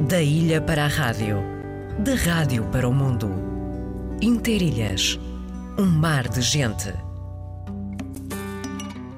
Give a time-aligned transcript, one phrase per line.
[0.00, 1.38] Da ilha para a rádio,
[2.00, 3.30] da rádio para o mundo.
[4.20, 5.20] Interilhas,
[5.78, 6.92] um mar de gente.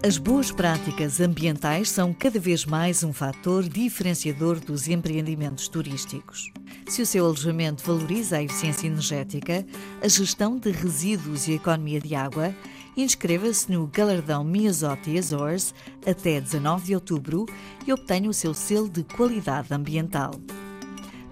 [0.07, 6.53] As boas práticas ambientais são cada vez mais um fator diferenciador dos empreendimentos turísticos.
[6.87, 9.67] Se o seu alojamento valoriza a eficiência energética,
[10.03, 12.55] a gestão de resíduos e a economia de água,
[12.95, 15.75] inscreva-se no Galardão Miazotti Azores
[16.07, 17.47] até 19 de outubro
[17.87, 20.33] e obtenha o seu selo de qualidade ambiental.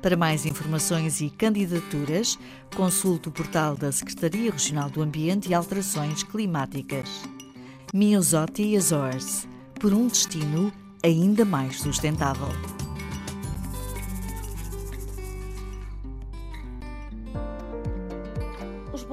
[0.04, 2.38] Para mais informações e candidaturas,
[2.76, 7.08] consulte o portal da Secretaria Regional do Ambiente e Alterações Climáticas.
[7.94, 9.48] Miazotti Azores,
[9.80, 10.70] por um destino
[11.02, 12.48] ainda mais sustentável.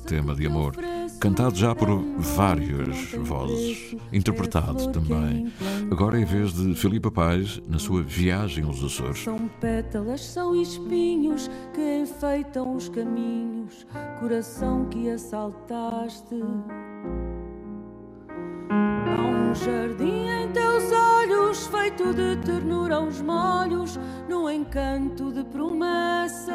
[0.08, 0.76] Tema de Amor,
[1.24, 5.50] cantado já por várias vozes, interpretado também.
[5.90, 9.20] Agora em vez de Filipe Paz, na sua viagem aos Açores.
[9.20, 13.88] São pétalas, são espinhos que enfeitam os caminhos,
[14.20, 16.44] coração que assaltaste.
[18.70, 26.52] Há um jardim em teus olhos, feito de ternura aos molhos, no encanto de promessas.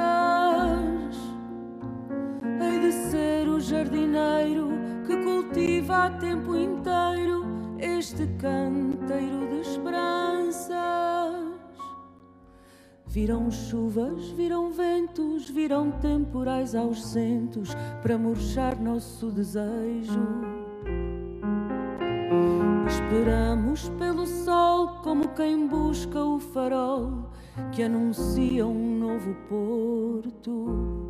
[2.80, 4.68] De ser o jardineiro
[5.04, 7.44] que cultiva a tempo inteiro
[7.78, 10.78] este canteiro de esperanças.
[13.04, 20.28] Viram chuvas, viram ventos, viram temporais aos centos para murchar nosso desejo.
[22.86, 27.28] Esperamos pelo sol como quem busca o farol
[27.72, 31.08] que anuncia um novo porto.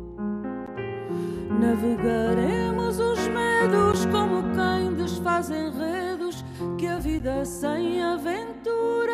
[1.49, 6.45] Navegaremos os medos como quem desfaz enredos
[6.77, 9.13] que a vida sem aventura.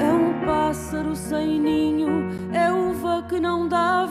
[0.00, 4.06] É um pássaro sem ninho, é uva que não dá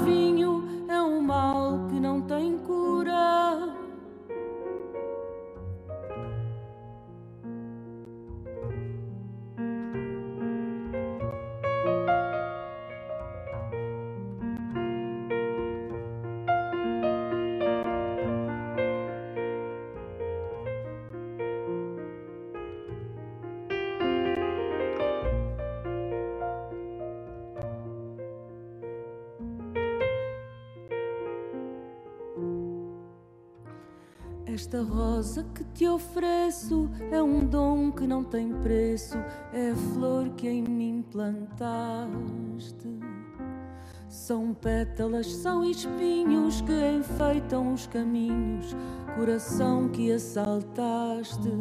[34.76, 39.18] Esta rosa que te ofereço é um dom que não tem preço,
[39.54, 43.00] é a flor que em mim plantaste.
[44.10, 48.76] São pétalas, são espinhos que enfeitam os caminhos,
[49.16, 51.54] coração que assaltaste.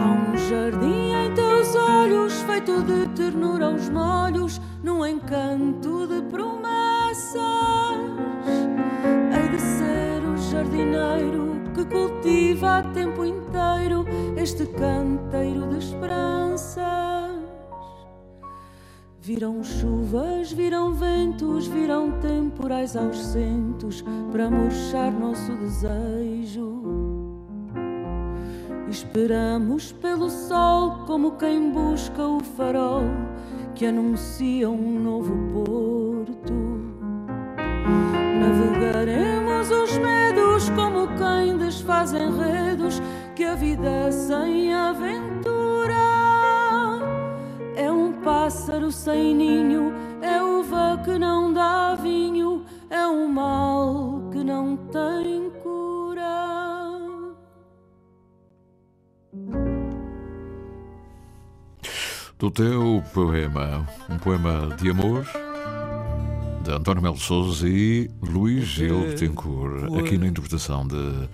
[0.00, 7.91] Há um jardim em teus olhos, feito de ternura aos molhos, num encanto de promessas.
[11.92, 14.04] Cultiva a tempo inteiro
[14.36, 16.82] este canteiro de esperanças.
[19.20, 23.36] Virão chuvas, virão ventos, virão temporais aos
[24.32, 26.82] para murchar nosso desejo.
[28.88, 33.04] Esperamos pelo sol como quem busca o farol
[33.74, 36.52] que anuncia um novo porto.
[38.40, 41.06] Navegaremos os medos como
[41.82, 43.02] desfaz enredos
[43.34, 45.94] que a vida sem aventura
[47.76, 49.92] é um pássaro sem ninho,
[50.22, 57.00] é uva que não dá vinho, é um mal que não tem cura.
[62.38, 65.26] Do teu poema, um poema de amor
[66.62, 71.28] de António Melo Souza e Luís Gil Betancourt, aqui na interpretação de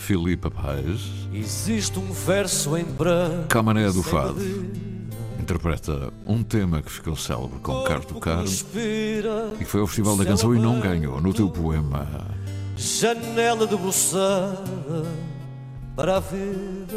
[0.00, 1.28] Filipe Paz.
[1.32, 3.48] Existe um verso em branco.
[3.48, 4.40] Camané do Fado.
[5.38, 8.48] Interpreta um tema que ficou célebre com Carlos do Carmo
[9.60, 12.26] e foi ao Festival da Canção e não ganhou no teu poema.
[12.76, 15.04] Janela debruçada
[15.94, 16.96] para a vida.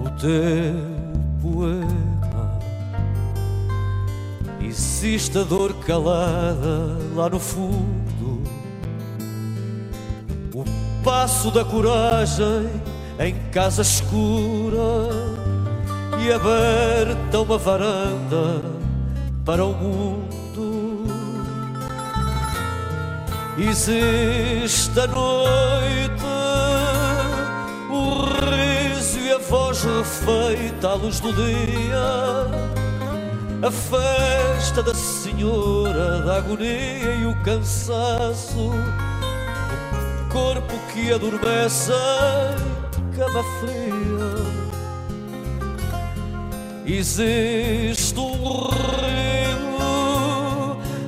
[0.00, 2.58] O teu poema.
[4.60, 8.17] Existe a dor calada lá no fundo.
[11.08, 12.68] Passo da coragem
[13.18, 15.08] em casa escura
[16.20, 18.62] e aberta uma varanda
[19.42, 21.06] para o mundo.
[23.56, 26.24] Existe a noite,
[27.90, 32.46] o riso e a voz refeita à luz do dia,
[33.66, 38.72] a festa da senhora da agonia e o cansaço,
[40.30, 41.92] corpo que adormece
[43.16, 44.48] cama fria.
[46.84, 48.68] Existe um
[49.04, 49.76] rio,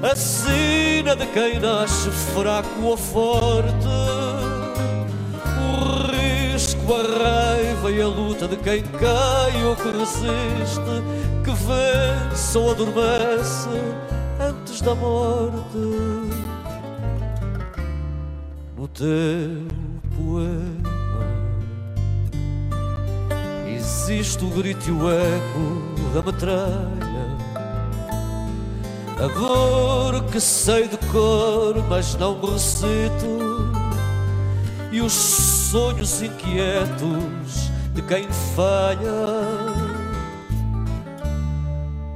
[0.03, 3.89] a sina de quem nasce fraco ou forte.
[5.59, 11.03] O risco, a raiva e a luta de quem cai ou que resiste,
[11.43, 13.69] que vence ou adormece
[14.39, 16.50] antes da morte.
[19.01, 19.67] Teu
[20.15, 21.25] poema
[23.75, 27.25] existe o grito e o eco da metralha.
[29.17, 33.73] A dor que sei de cor, mas não recito.
[34.93, 39.01] E os sonhos inquietos de quem falha.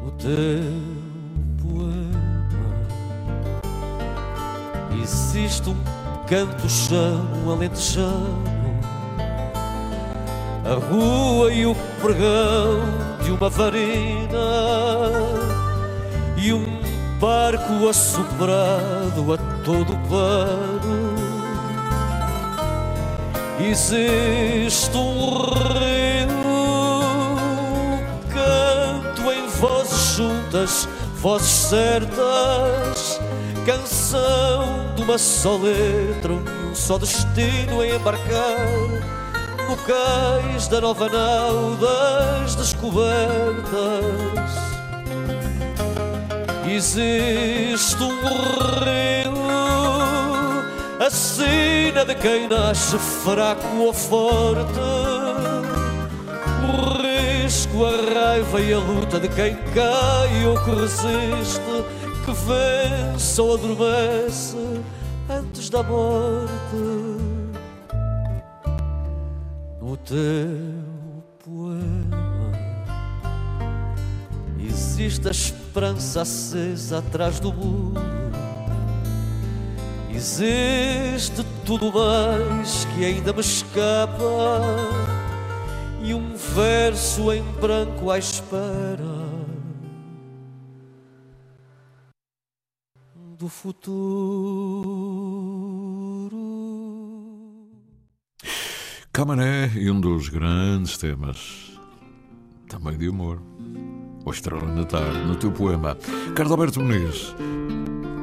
[0.06, 0.82] O teu
[1.62, 2.74] poema.
[5.02, 5.93] Existe um
[6.26, 8.54] canto-chão alentejano
[10.64, 12.80] a rua e o pregão
[13.22, 14.38] de uma varina
[16.38, 16.64] e um
[17.20, 21.14] barco assoprado a todo pano.
[23.60, 25.30] Existe um
[25.74, 26.34] rio,
[28.32, 30.88] canto em vozes juntas,
[31.20, 32.93] vozes certas,
[33.64, 38.58] canção de uma só letra, um só destino a embarcar
[39.68, 43.64] no cais da nova nau das descobertas.
[46.66, 48.08] Existe um
[48.84, 49.32] rio,
[51.04, 54.80] a sina de quem nasce fraco ou forte.
[56.66, 61.83] O risco, a raiva e a luta de quem cai ou que resiste,
[62.46, 64.56] vence ou adormece
[65.28, 67.14] antes da morte
[70.04, 72.52] teu poema
[74.58, 78.02] existe a esperança acesa atrás do muro.
[80.10, 84.22] Existe tudo mais que ainda me escapa
[86.02, 89.13] e um verso em branco à espera
[93.44, 93.84] do futuro.
[99.12, 101.78] Camané e um dos grandes temas,
[102.66, 103.42] também de amor,
[104.24, 105.94] O Estrela na Tarde, no teu poema.
[106.34, 107.36] Carlos Alberto Muniz,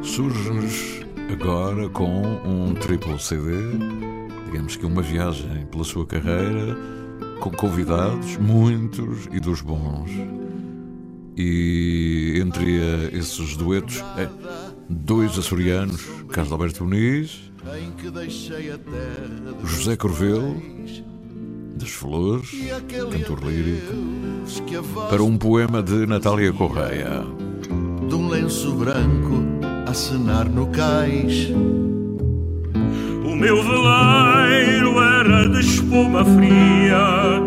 [0.01, 3.51] surge-nos agora com um triplo CD,
[4.45, 6.75] digamos que uma viagem pela sua carreira,
[7.39, 10.09] com convidados, muitos e dos bons.
[11.37, 12.79] E entre
[13.13, 14.27] esses duetos, é,
[14.91, 17.51] dois açorianos, Carlos Alberto Muniz
[19.63, 20.61] José Corvelo,
[21.75, 22.49] das Flores,
[22.89, 23.93] cantor lírico,
[25.09, 27.23] para um poema de Natália Correia.
[28.07, 29.43] De um lenço branco
[29.87, 31.51] a cenar no cais.
[33.23, 37.39] O meu veleiro era de espuma fria,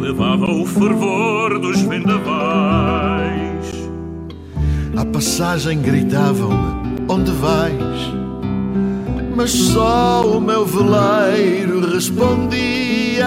[0.00, 2.97] levava o fervor dos vendavais.
[4.98, 8.18] À passagem gritavam-me: Onde vais?
[9.38, 13.24] mas só o meu veleiro respondia.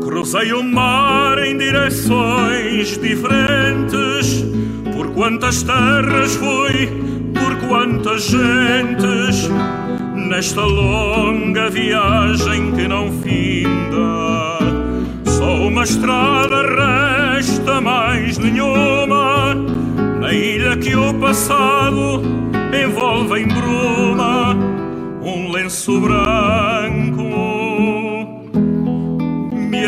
[0.00, 4.44] Cruzei o mar em direções diferentes,
[4.94, 6.86] por quantas terras fui,
[7.34, 9.50] por quantas gentes,
[10.14, 14.60] nesta longa viagem que não finda.
[15.24, 16.62] Só uma estrada
[17.80, 19.54] mais nenhuma.
[20.26, 22.22] A ilha que o passado
[22.72, 24.56] envolve em bruma,
[25.22, 27.22] um lenço branco.
[29.52, 29.86] Me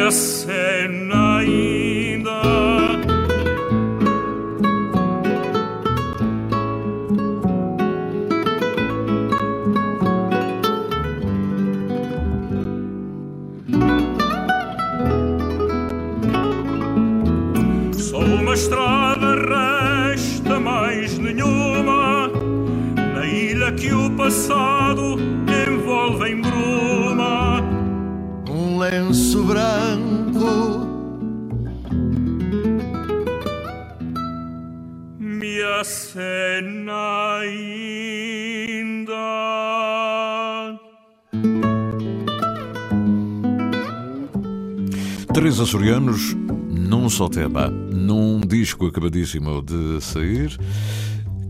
[45.39, 46.35] Três açorianos
[46.69, 50.59] num só tema, num disco acabadíssimo de sair.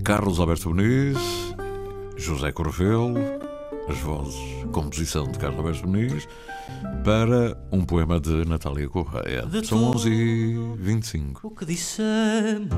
[0.04, 1.16] Carlos Alberto Muniz,
[2.14, 3.14] José Corvelo,
[3.88, 4.38] as vozes,
[4.72, 6.28] composição de Carlos Alberto Muniz,
[7.02, 9.46] para um poema de Natália Correia.
[9.46, 12.68] De São tu- 11 e 25 O que dissemos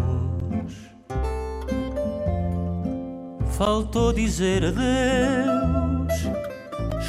[3.59, 6.12] Faltou dizer adeus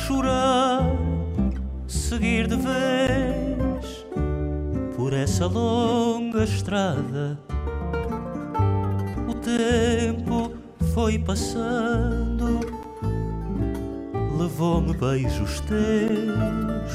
[0.07, 0.81] Chorar
[1.85, 3.30] Seguir de vez
[5.01, 7.35] Por essa longa estrada
[9.27, 10.53] O tempo
[10.93, 12.59] foi passando
[14.37, 16.93] Levou-me beijos teus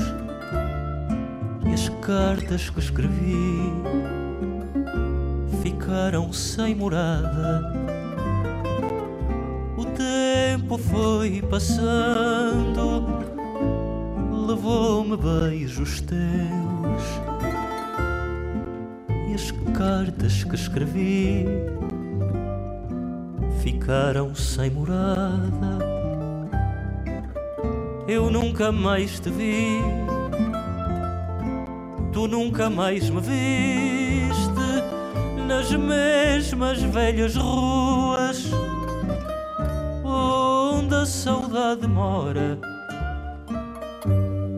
[1.69, 3.73] E as cartas que escrevi
[5.65, 7.73] ficaram sem morada.
[9.77, 13.03] O tempo foi passando,
[14.47, 17.25] levou-me beijos teus
[19.76, 21.45] cartas que escrevi
[23.62, 25.78] ficaram sem morada.
[28.09, 29.83] Eu nunca mais te vi
[32.11, 34.47] tu nunca mais me viste
[35.47, 38.50] nas mesmas velhas ruas
[40.02, 42.59] onde a saudade mora.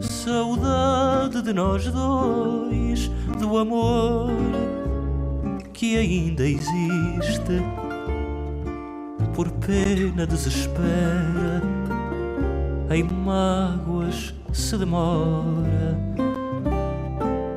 [0.00, 3.08] Saudade de nós dois,
[3.40, 4.77] do amor
[5.78, 7.62] que ainda existe.
[9.32, 11.62] Por pena desespera,
[12.90, 15.96] em mágoas se demora.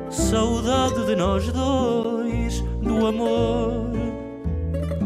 [0.08, 3.90] Saudade de nós dois, do amor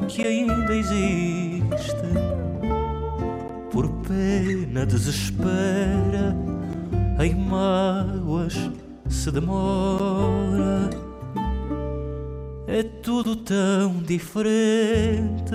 [0.09, 1.97] que ainda existe.
[3.73, 6.37] Por pena desespera,
[7.19, 8.71] em mágoas
[9.09, 11.06] se demora.
[12.69, 15.55] É tudo tão diferente.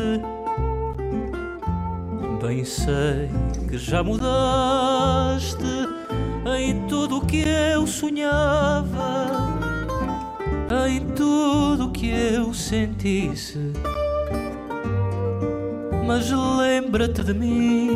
[2.42, 3.30] Bem sei
[3.68, 5.58] que já mudaste
[6.58, 9.28] em tudo o que eu sonhava,
[10.90, 13.60] em tudo o que eu sentisse.
[16.08, 17.90] Mas lembra-te de mim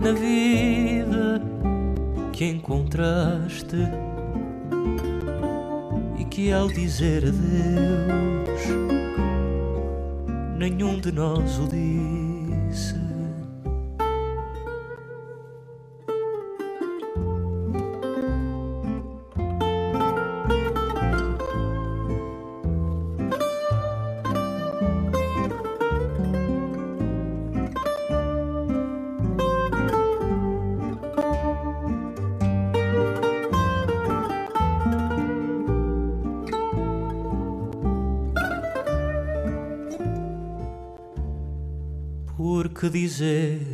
[0.00, 1.42] na vida
[2.32, 3.76] que encontraste
[6.42, 8.62] que ao dizer adeus
[10.58, 13.11] nenhum de nós o disse.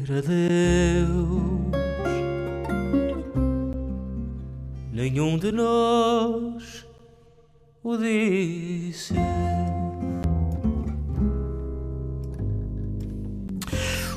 [0.09, 1.69] Dizer adeus?
[4.91, 6.87] Nenhum de nós
[7.83, 9.15] o disse.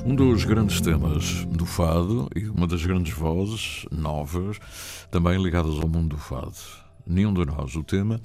[0.03, 4.57] Um dos grandes temas do fado e uma das grandes vozes novas,
[5.11, 6.55] também ligadas ao mundo do fado.
[7.05, 7.75] Nenhum de nós.
[7.75, 8.19] O tema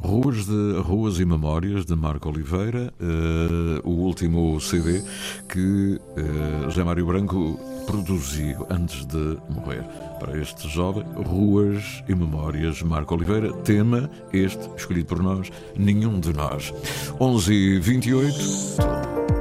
[0.00, 5.02] Ruas, de, Ruas e Memórias de Marco Oliveira, eh, o último CD
[5.48, 9.82] que eh, José Mário Branco produziu antes de morrer.
[10.20, 16.32] Para este jovem, Ruas e Memórias, Marco Oliveira, tema este, escolhido por nós, Nenhum de
[16.32, 16.72] nós.
[17.18, 19.37] 11 e 28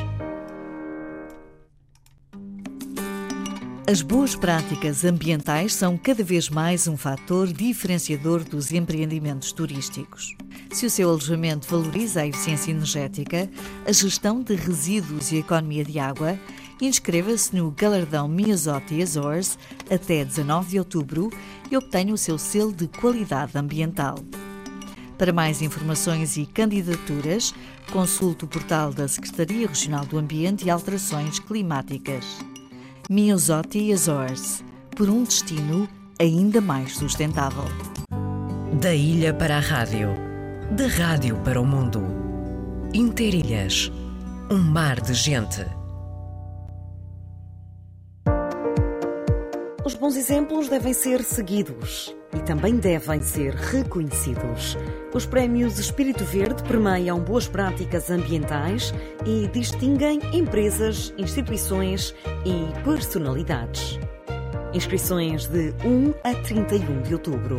[3.85, 10.37] As boas práticas ambientais são cada vez mais um fator diferenciador dos empreendimentos turísticos.
[10.71, 13.51] Se o seu alojamento valoriza a eficiência energética,
[13.85, 16.39] a gestão de resíduos e a economia de água,
[16.81, 19.59] inscreva-se no Galardão Miazotti Azores
[19.91, 21.31] até 19 de outubro
[21.69, 24.15] e obtenha o seu selo de qualidade ambiental.
[25.19, 27.53] Para mais informações e candidaturas,
[27.91, 32.52] consulte o portal da Secretaria Regional do Ambiente e Alterações Climáticas.
[33.11, 34.65] Miosotti Azores,
[34.97, 35.89] por um destino
[36.21, 37.65] ainda mais sustentável.
[38.81, 40.09] Da ilha para a rádio,
[40.71, 42.01] da rádio para o mundo.
[42.95, 43.91] Interilhas,
[44.51, 45.67] um mar de gente.
[49.85, 54.79] Os bons exemplos devem ser seguidos e também devem ser reconhecidos.
[55.13, 58.95] Os prémios Espírito Verde premiam boas práticas ambientais
[59.27, 63.99] e distinguem empresas, instituições e personalidades.
[64.73, 67.57] Inscrições de 1 a 31 de outubro.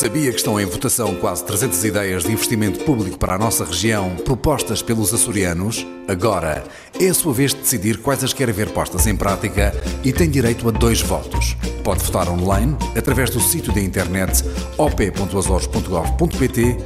[0.00, 4.16] Sabia que estão em votação quase 300 ideias de investimento público para a nossa região,
[4.24, 5.86] propostas pelos açorianos?
[6.08, 6.64] Agora
[6.98, 10.30] é a sua vez de decidir quais as quer ver postas em prática e tem
[10.30, 11.54] direito a dois votos.
[11.84, 14.42] Pode votar online através do sítio da internet
[14.78, 16.78] op.azores.gov.pt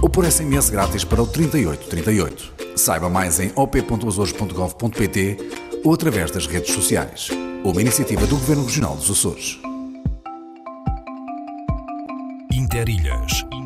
[0.00, 2.54] ou por SMS grátis para o 3838.
[2.74, 5.36] Saiba mais em op.azores.gov.pt
[5.84, 7.28] ou através das redes sociais.
[7.62, 9.60] Uma iniciativa do Governo Regional dos Açores.
[12.72, 13.61] Interilhas.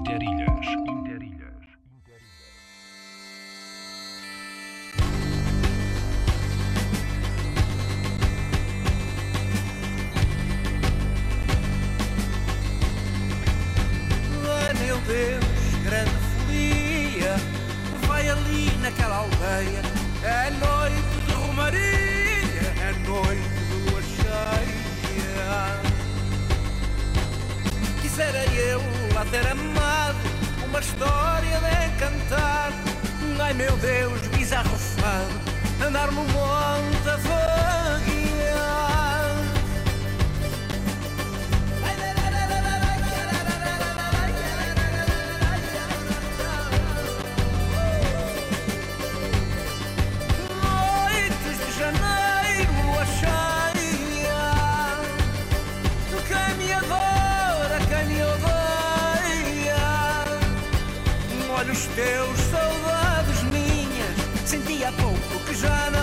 [61.97, 65.96] Teus, saudades minhas Senti há pouco que já não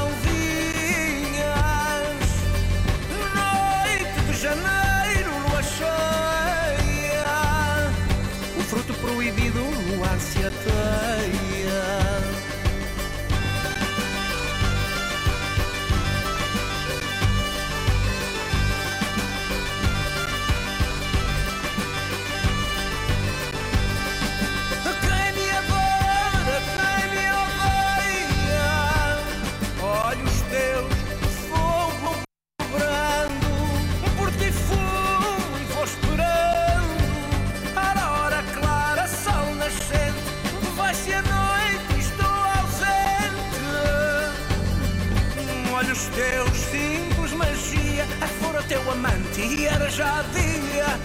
[45.94, 48.08] Olhos teus, simples magia.
[48.20, 51.00] Ai, fora teu amante e era já dia.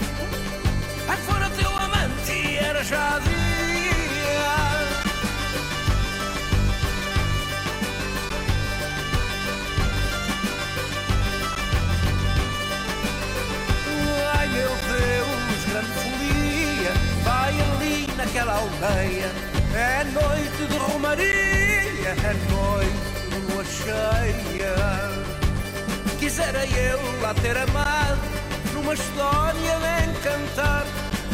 [1.07, 3.29] Ai, fora teu amante e era já dia.
[14.39, 16.93] Ai meu Deus, grande folia.
[17.23, 19.31] Vai ali naquela aldeia.
[19.71, 21.29] É noite de romaria
[22.09, 23.08] É noite
[23.83, 24.75] cheia.
[26.19, 28.19] Quisera eu lá ter amado
[28.73, 30.85] Numa história de encantar.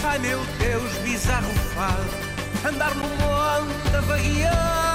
[0.04, 4.95] Ai meu Deus, bizarro fado Andar no monte a vaguear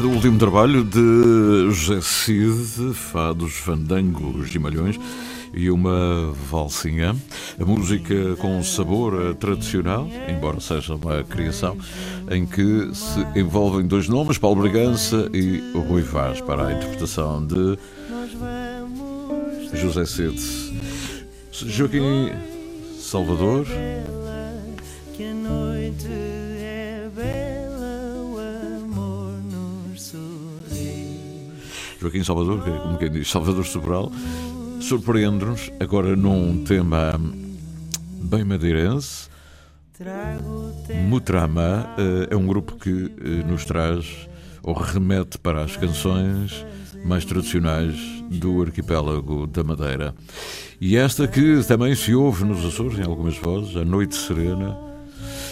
[0.00, 4.96] do último trabalho de José Cid, Fados, Fandangos e Malhões
[5.52, 7.16] e uma valsinha.
[7.60, 11.76] A música com sabor tradicional, embora seja uma criação,
[12.30, 17.76] em que se envolvem dois nomes, Paulo Bragança e Rui Vaz, para a interpretação de
[19.74, 20.38] José Cid.
[21.50, 22.30] Joaquim
[23.00, 23.66] Salvador,
[32.00, 34.12] Joaquim Salvador, é como quem diz, Salvador Sobral,
[34.80, 37.20] surpreende-nos agora num tema
[38.22, 39.28] bem madeirense.
[41.08, 44.28] Mutrama eh, é um grupo que eh, nos traz
[44.62, 46.64] ou remete para as canções
[47.04, 47.96] mais tradicionais
[48.30, 50.14] do arquipélago da Madeira.
[50.80, 54.78] E esta que também se ouve nos Açores, em algumas vozes, A Noite Serena,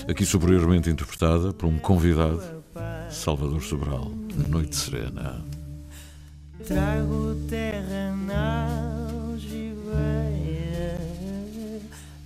[0.09, 2.43] aqui superiormente interpretada por um convidado,
[3.11, 4.13] Salvador Sobral,
[4.49, 5.56] Noite Serena.
[6.67, 8.67] Trago terra na
[9.31, 10.99] algibeira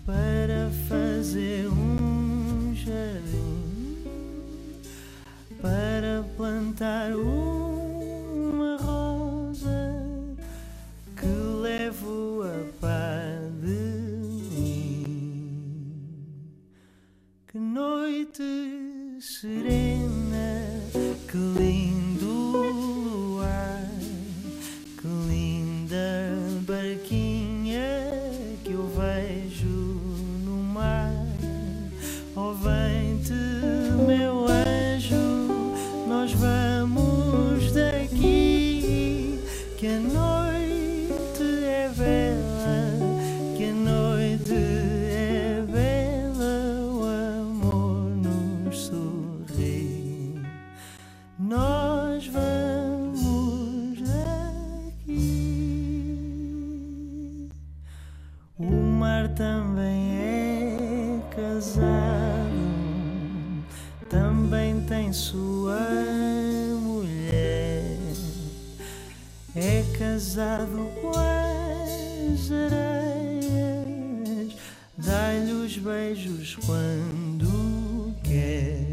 [0.07, 4.03] para fazer um jardim,
[5.61, 9.93] para plantar uma rosa
[11.19, 11.27] que
[11.61, 13.85] levo a par de
[14.49, 15.53] mim.
[17.47, 18.43] Que noite
[19.21, 20.20] serena,
[75.05, 78.87] dá-lhe os beijos quando quer.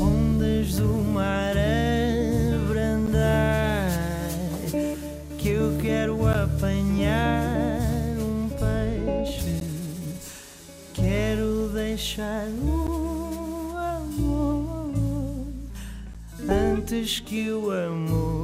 [0.00, 3.90] Ondas do mar a brandar,
[5.38, 7.80] que eu quero apanhar
[8.18, 9.60] um peixe.
[10.94, 15.46] Quero deixar o amor
[16.48, 18.41] antes que o amor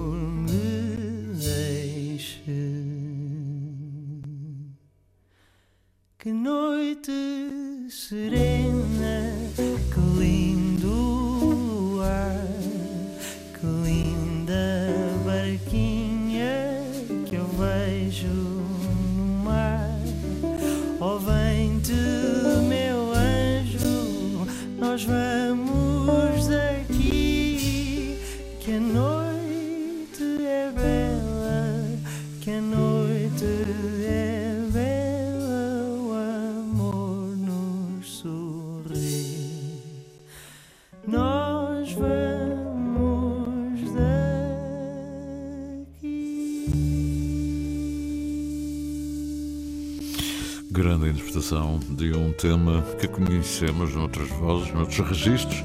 [51.48, 55.64] de um tema que conhecemos noutras vozes, noutros registros.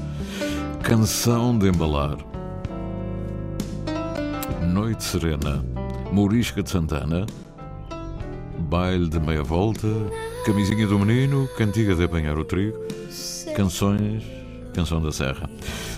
[0.82, 2.16] Canção de embalar.
[4.62, 5.62] Noite Serena.
[6.10, 7.26] Mourisca de Santana.
[8.60, 9.86] Baile de meia volta.
[10.46, 11.46] Camisinha do menino.
[11.58, 12.78] Cantiga de apanhar o trigo.
[13.54, 14.24] Canções.
[14.72, 15.50] Canção da Serra.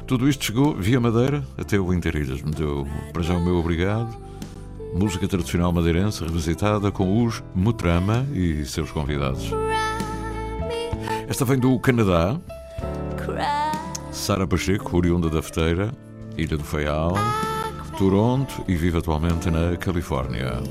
[0.04, 2.42] Tudo isto chegou via Madeira até o Interilhas.
[2.42, 4.25] Me deu para já o meu obrigado.
[4.96, 9.50] Música tradicional madeirense revisitada com os Mutrama e seus convidados.
[11.28, 12.40] Esta vem do Canadá.
[14.10, 15.92] Sara Pacheco, oriunda da Feteira,
[16.36, 17.14] Ilha do Faial,
[17.98, 20.62] Toronto e vive atualmente na Califórnia.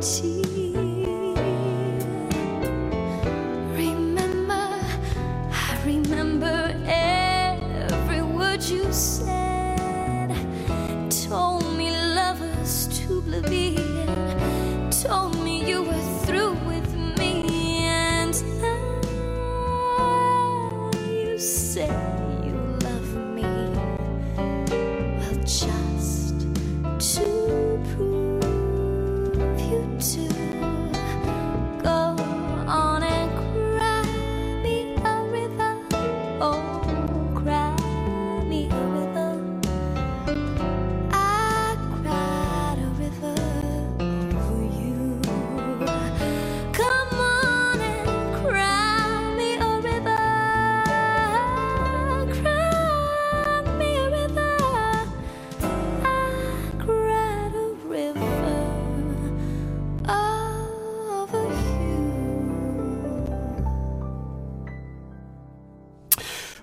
[0.00, 0.39] 起。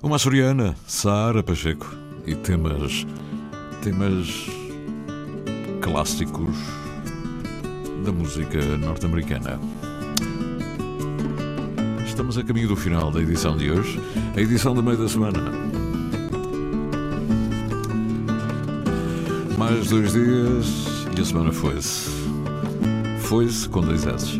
[0.08, 1.94] Uma açoriana, Sara Pacheco,
[2.26, 3.06] e temas,
[3.82, 4.48] temas
[5.82, 6.56] clássicos
[8.06, 9.60] da música norte-americana.
[12.06, 14.00] Estamos a caminho do final da edição de hoje,
[14.34, 15.40] a edição do meio da semana.
[19.58, 20.68] Mais dois dias
[21.18, 22.10] e a semana foi-se.
[23.24, 24.40] Foi-se com dois S.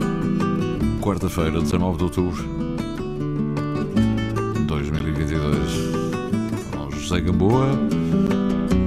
[1.02, 2.57] Quarta-feira, 19 de outubro.
[7.28, 7.68] Gamboa.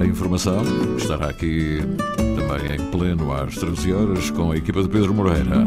[0.01, 0.63] A informação
[0.97, 1.79] estará aqui
[2.17, 5.63] também em pleno às 13 horas com a equipa de Pedro Moreira.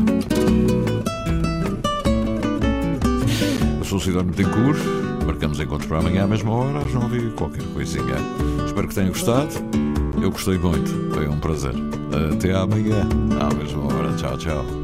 [3.79, 4.81] Eu sou o Cidónio Tencourt.
[5.25, 8.17] Marcamos encontro para amanhã à mesma hora, às 9 e qualquer coisinha.
[8.67, 9.55] Espero que tenham gostado.
[10.21, 11.15] Eu gostei muito.
[11.15, 11.75] Foi um prazer.
[12.33, 13.07] Até amanhã,
[13.41, 14.13] à mesma hora.
[14.17, 14.84] Tchau, tchau.